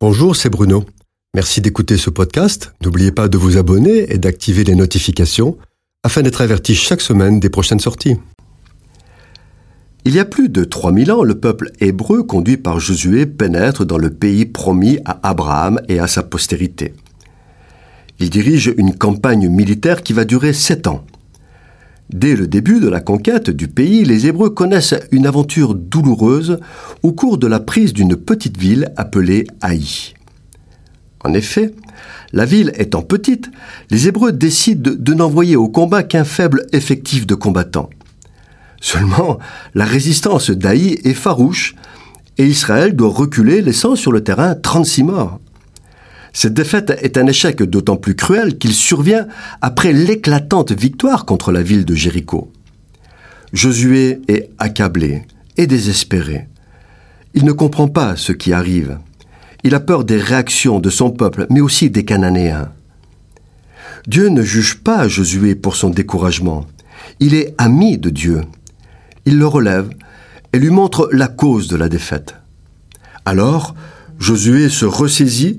Bonjour, 0.00 0.36
c'est 0.36 0.48
Bruno. 0.48 0.84
Merci 1.34 1.60
d'écouter 1.60 1.96
ce 1.96 2.08
podcast. 2.08 2.72
N'oubliez 2.84 3.10
pas 3.10 3.26
de 3.26 3.36
vous 3.36 3.56
abonner 3.58 4.12
et 4.12 4.18
d'activer 4.18 4.62
les 4.62 4.76
notifications 4.76 5.58
afin 6.04 6.22
d'être 6.22 6.40
averti 6.40 6.76
chaque 6.76 7.00
semaine 7.00 7.40
des 7.40 7.50
prochaines 7.50 7.80
sorties. 7.80 8.14
Il 10.04 10.14
y 10.14 10.20
a 10.20 10.24
plus 10.24 10.50
de 10.50 10.62
3000 10.62 11.10
ans, 11.10 11.24
le 11.24 11.40
peuple 11.40 11.72
hébreu 11.80 12.22
conduit 12.22 12.58
par 12.58 12.78
Josué 12.78 13.26
pénètre 13.26 13.84
dans 13.84 13.98
le 13.98 14.10
pays 14.10 14.46
promis 14.46 15.00
à 15.04 15.18
Abraham 15.28 15.80
et 15.88 15.98
à 15.98 16.06
sa 16.06 16.22
postérité. 16.22 16.94
Il 18.20 18.30
dirige 18.30 18.72
une 18.76 18.94
campagne 18.94 19.48
militaire 19.48 20.04
qui 20.04 20.12
va 20.12 20.24
durer 20.24 20.52
sept 20.52 20.86
ans. 20.86 21.04
Dès 22.10 22.36
le 22.36 22.46
début 22.46 22.80
de 22.80 22.88
la 22.88 23.00
conquête 23.00 23.50
du 23.50 23.68
pays, 23.68 24.04
les 24.04 24.26
Hébreux 24.26 24.50
connaissent 24.50 24.94
une 25.12 25.26
aventure 25.26 25.74
douloureuse 25.74 26.58
au 27.02 27.12
cours 27.12 27.36
de 27.36 27.46
la 27.46 27.60
prise 27.60 27.92
d'une 27.92 28.16
petite 28.16 28.56
ville 28.56 28.92
appelée 28.96 29.46
Haï. 29.60 30.14
En 31.22 31.34
effet, 31.34 31.74
la 32.32 32.46
ville 32.46 32.72
étant 32.76 33.02
petite, 33.02 33.50
les 33.90 34.08
Hébreux 34.08 34.32
décident 34.32 34.92
de 34.96 35.14
n'envoyer 35.14 35.56
au 35.56 35.68
combat 35.68 36.02
qu'un 36.02 36.24
faible 36.24 36.66
effectif 36.72 37.26
de 37.26 37.34
combattants. 37.34 37.90
Seulement, 38.80 39.38
la 39.74 39.84
résistance 39.84 40.50
d'Haï 40.50 41.00
est 41.04 41.14
farouche 41.14 41.74
et 42.38 42.46
Israël 42.46 42.96
doit 42.96 43.10
reculer 43.10 43.60
laissant 43.60 43.96
sur 43.96 44.12
le 44.12 44.22
terrain 44.22 44.54
36 44.54 45.02
morts. 45.02 45.40
Cette 46.40 46.54
défaite 46.54 46.96
est 47.02 47.18
un 47.18 47.26
échec 47.26 47.64
d'autant 47.64 47.96
plus 47.96 48.14
cruel 48.14 48.58
qu'il 48.58 48.72
survient 48.72 49.26
après 49.60 49.92
l'éclatante 49.92 50.70
victoire 50.70 51.24
contre 51.24 51.50
la 51.50 51.64
ville 51.64 51.84
de 51.84 51.96
Jéricho. 51.96 52.52
Josué 53.52 54.20
est 54.28 54.48
accablé 54.60 55.24
et 55.56 55.66
désespéré. 55.66 56.46
Il 57.34 57.44
ne 57.44 57.50
comprend 57.50 57.88
pas 57.88 58.14
ce 58.14 58.30
qui 58.30 58.52
arrive. 58.52 58.98
Il 59.64 59.74
a 59.74 59.80
peur 59.80 60.04
des 60.04 60.16
réactions 60.16 60.78
de 60.78 60.90
son 60.90 61.10
peuple, 61.10 61.48
mais 61.50 61.60
aussi 61.60 61.90
des 61.90 62.04
Cananéens. 62.04 62.70
Dieu 64.06 64.28
ne 64.28 64.42
juge 64.42 64.78
pas 64.78 65.08
Josué 65.08 65.56
pour 65.56 65.74
son 65.74 65.90
découragement. 65.90 66.66
Il 67.18 67.34
est 67.34 67.52
ami 67.58 67.98
de 67.98 68.10
Dieu. 68.10 68.42
Il 69.24 69.38
le 69.38 69.46
relève 69.48 69.90
et 70.52 70.60
lui 70.60 70.70
montre 70.70 71.08
la 71.10 71.26
cause 71.26 71.66
de 71.66 71.74
la 71.74 71.88
défaite. 71.88 72.36
Alors, 73.24 73.74
Josué 74.20 74.68
se 74.68 74.84
ressaisit 74.84 75.58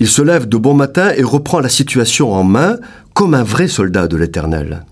il 0.00 0.08
se 0.08 0.22
lève 0.22 0.48
de 0.48 0.56
bon 0.56 0.74
matin 0.74 1.10
et 1.16 1.22
reprend 1.22 1.60
la 1.60 1.68
situation 1.68 2.32
en 2.32 2.44
main 2.44 2.76
comme 3.14 3.34
un 3.34 3.42
vrai 3.42 3.68
soldat 3.68 4.06
de 4.06 4.16
l'Éternel. 4.16 4.84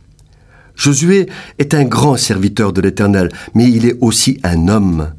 Josué 0.75 1.29
est 1.59 1.75
un 1.75 1.85
grand 1.85 2.17
serviteur 2.17 2.73
de 2.73 2.81
l'Éternel, 2.81 3.31
mais 3.55 3.71
il 3.71 3.87
est 3.87 3.97
aussi 4.01 4.39
un 4.43 4.69
homme. 4.69 5.13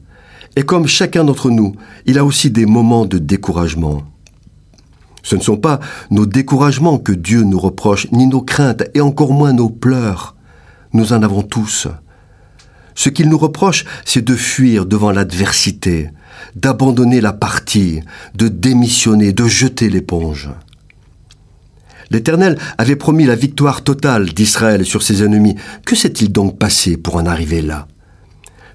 Et 0.56 0.64
comme 0.64 0.88
chacun 0.88 1.24
d'entre 1.24 1.50
nous, 1.50 1.76
il 2.06 2.18
a 2.18 2.26
aussi 2.26 2.52
des 2.52 2.66
moments 2.66 3.06
de 3.06 3.18
découragement. 3.18 4.04
Ce 5.24 5.36
ne 5.36 5.42
sont 5.42 5.58
pas 5.58 5.80
nos 6.10 6.26
découragements 6.26 7.00
que 7.00 7.12
Dieu 7.12 7.44
nous 7.44 7.60
reproche, 7.60 8.10
ni 8.12 8.28
nos 8.28 8.42
craintes, 8.42 8.84
et 8.94 9.02
encore 9.02 9.34
moins 9.34 9.54
nos 9.54 9.70
pleurs. 9.70 10.36
Nous 10.94 11.12
en 11.12 11.22
avons 11.22 11.44
tous. 11.44 11.88
Ce 12.98 13.10
qu'il 13.10 13.30
nous 13.30 13.38
reproche, 13.38 13.86
c'est 14.06 14.26
de 14.26 14.36
fuir 14.36 14.88
devant 14.88 15.12
l'adversité, 15.12 16.10
d'abandonner 16.56 17.22
la 17.22 17.32
partie, 17.32 18.02
de 18.34 18.48
démissionner, 18.48 19.34
de 19.34 19.46
jeter 19.46 19.88
l'éponge. 19.88 20.50
L'Éternel 22.10 22.58
avait 22.80 22.96
promis 22.96 23.26
la 23.26 23.36
victoire 23.36 23.84
totale 23.84 24.34
d'Israël 24.34 24.84
sur 24.84 25.04
ses 25.04 25.24
ennemis. 25.24 25.56
Que 25.86 25.96
s'est-il 25.96 26.32
donc 26.32 26.58
passé 26.58 26.98
pour 26.98 27.18
en 27.18 27.28
arriver 27.28 27.62
là? 27.62 27.88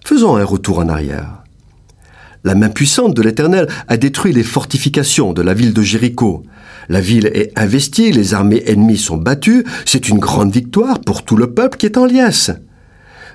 Faisons 0.05 0.37
un 0.37 0.45
retour 0.45 0.79
en 0.79 0.89
arrière. 0.89 1.43
La 2.45 2.55
main 2.55 2.69
puissante 2.69 3.15
de 3.15 3.23
l'Éternel 3.23 3.67
a 3.89 3.97
détruit 3.97 4.33
les 4.33 4.45
fortifications 4.45 5.33
de 5.33 5.43
la 5.43 5.53
ville 5.53 5.75
de 5.75 5.83
Jéricho. 5.83 6.45
La 6.89 7.01
ville 7.01 7.27
est 7.35 7.51
investie, 7.59 8.13
les 8.13 8.35
armées 8.35 8.63
ennemies 8.67 8.99
sont 8.99 9.17
battues, 9.17 9.65
c'est 9.85 10.09
une 10.09 10.21
grande 10.21 10.53
victoire 10.53 11.01
pour 11.01 11.25
tout 11.25 11.37
le 11.37 11.53
peuple 11.53 11.77
qui 11.77 11.87
est 11.87 11.99
en 11.99 12.05
liesse. 12.05 12.53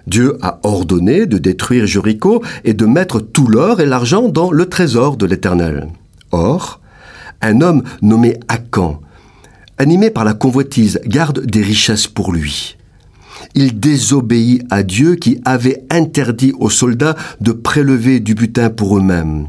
Dieu 0.08 0.38
a 0.42 0.60
ordonné 0.64 1.26
de 1.26 1.38
détruire 1.38 1.86
Jéricho 1.86 2.42
et 2.64 2.74
de 2.74 2.86
mettre 2.86 3.20
tout 3.20 3.48
l'or 3.48 3.82
et 3.82 3.86
l'argent 3.86 4.30
dans 4.30 4.52
le 4.52 4.66
trésor 4.68 5.18
de 5.18 5.26
l'Éternel. 5.26 5.90
Or, 6.32 6.80
un 7.42 7.62
homme 7.62 7.84
nommé 8.02 8.40
Akan, 8.48 9.02
animé 9.78 10.10
par 10.10 10.24
la 10.24 10.34
convoitise, 10.34 11.02
garde 11.06 11.46
des 11.46 11.62
richesses 11.62 12.08
pour 12.08 12.32
lui. 12.32 12.78
Il 13.54 13.80
désobéit 13.80 14.64
à 14.70 14.82
Dieu 14.82 15.16
qui 15.16 15.42
avait 15.44 15.84
interdit 15.92 16.54
aux 16.58 16.70
soldats 16.70 17.16
de 17.42 17.52
prélever 17.52 18.20
du 18.20 18.34
butin 18.34 18.70
pour 18.70 18.98
eux-mêmes. 18.98 19.48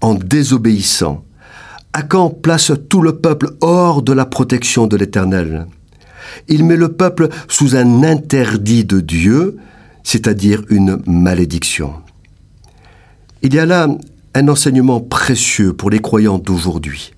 En 0.00 0.14
désobéissant, 0.14 1.24
Akan 1.92 2.30
place 2.30 2.72
tout 2.88 3.02
le 3.02 3.18
peuple 3.18 3.56
hors 3.60 4.02
de 4.02 4.12
la 4.12 4.26
protection 4.26 4.86
de 4.86 4.96
l'Éternel. 4.96 5.66
Il 6.48 6.64
met 6.64 6.76
le 6.76 6.92
peuple 6.92 7.28
sous 7.48 7.76
un 7.76 8.02
interdit 8.02 8.84
de 8.84 9.00
Dieu, 9.00 9.56
c'est-à-dire 10.02 10.62
une 10.68 11.02
malédiction. 11.06 11.94
Il 13.42 13.54
y 13.54 13.58
a 13.58 13.66
là 13.66 13.88
un 14.34 14.48
enseignement 14.48 15.00
précieux 15.00 15.72
pour 15.72 15.90
les 15.90 16.00
croyants 16.00 16.38
d'aujourd'hui. 16.38 17.12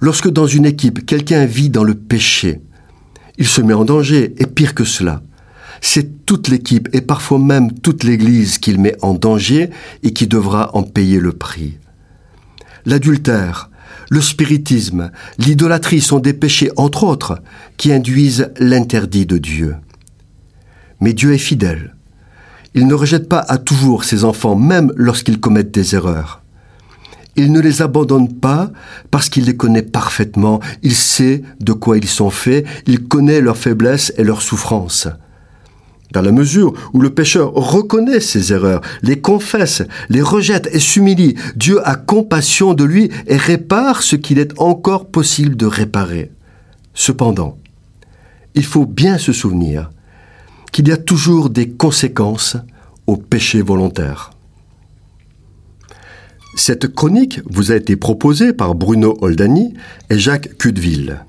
Lorsque 0.00 0.30
dans 0.30 0.46
une 0.46 0.66
équipe, 0.66 1.06
quelqu'un 1.06 1.44
vit 1.44 1.70
dans 1.70 1.84
le 1.84 1.94
péché, 1.94 2.60
il 3.38 3.46
se 3.46 3.60
met 3.60 3.74
en 3.74 3.84
danger, 3.84 4.34
et 4.38 4.46
pire 4.46 4.74
que 4.74 4.84
cela, 4.84 5.22
c'est 5.80 6.24
toute 6.24 6.48
l'équipe 6.48 6.88
et 6.92 7.00
parfois 7.00 7.38
même 7.38 7.72
toute 7.72 8.04
l'Église 8.04 8.58
qu'il 8.58 8.80
met 8.80 8.96
en 9.02 9.14
danger 9.14 9.70
et 10.02 10.12
qui 10.12 10.26
devra 10.26 10.74
en 10.74 10.82
payer 10.82 11.20
le 11.20 11.32
prix. 11.32 11.78
L'adultère, 12.86 13.70
le 14.10 14.20
spiritisme, 14.20 15.10
l'idolâtrie 15.38 16.00
sont 16.00 16.18
des 16.18 16.32
péchés, 16.32 16.70
entre 16.76 17.04
autres, 17.04 17.40
qui 17.76 17.92
induisent 17.92 18.50
l'interdit 18.58 19.26
de 19.26 19.38
Dieu. 19.38 19.76
Mais 21.00 21.12
Dieu 21.12 21.32
est 21.34 21.38
fidèle. 21.38 21.94
Il 22.74 22.86
ne 22.86 22.94
rejette 22.94 23.28
pas 23.28 23.44
à 23.48 23.58
toujours 23.58 24.04
ses 24.04 24.24
enfants, 24.24 24.56
même 24.56 24.92
lorsqu'ils 24.96 25.40
commettent 25.40 25.74
des 25.74 25.94
erreurs. 25.94 26.42
Il 27.36 27.52
ne 27.52 27.60
les 27.60 27.82
abandonne 27.82 28.32
pas 28.32 28.70
parce 29.10 29.28
qu'il 29.28 29.44
les 29.44 29.56
connaît 29.56 29.82
parfaitement, 29.82 30.60
il 30.82 30.94
sait 30.94 31.42
de 31.60 31.72
quoi 31.72 31.96
ils 31.98 32.08
sont 32.08 32.30
faits, 32.30 32.64
il 32.86 33.06
connaît 33.08 33.40
leurs 33.40 33.56
faiblesses 33.56 34.12
et 34.16 34.24
leurs 34.24 34.42
souffrances. 34.42 35.08
Dans 36.14 36.22
la 36.22 36.32
mesure 36.32 36.72
où 36.92 37.00
le 37.00 37.10
pécheur 37.10 37.52
reconnaît 37.52 38.20
ses 38.20 38.52
erreurs, 38.52 38.80
les 39.02 39.20
confesse, 39.20 39.82
les 40.08 40.22
rejette 40.22 40.68
et 40.72 40.78
s'humilie, 40.78 41.34
Dieu 41.56 41.86
a 41.86 41.96
compassion 41.96 42.72
de 42.72 42.84
lui 42.84 43.10
et 43.26 43.36
répare 43.36 44.02
ce 44.02 44.14
qu'il 44.14 44.38
est 44.38 44.58
encore 44.60 45.08
possible 45.08 45.56
de 45.56 45.66
réparer. 45.66 46.30
Cependant, 46.94 47.58
il 48.54 48.64
faut 48.64 48.86
bien 48.86 49.18
se 49.18 49.32
souvenir 49.32 49.90
qu'il 50.70 50.86
y 50.86 50.92
a 50.92 50.96
toujours 50.96 51.50
des 51.50 51.68
conséquences 51.68 52.56
au 53.08 53.16
péché 53.16 53.60
volontaire. 53.60 54.30
Cette 56.54 56.94
chronique 56.94 57.40
vous 57.50 57.72
a 57.72 57.76
été 57.76 57.96
proposée 57.96 58.52
par 58.52 58.76
Bruno 58.76 59.18
Oldani 59.20 59.74
et 60.10 60.18
Jacques 60.20 60.56
Cudeville. 60.58 61.24